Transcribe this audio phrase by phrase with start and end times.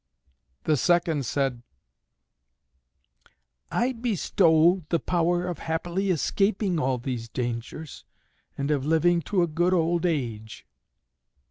[0.63, 1.61] The second said,
[3.71, 8.03] "I bestow the power of happily escaping all these dangers,
[8.57, 10.65] and of living to a good old age."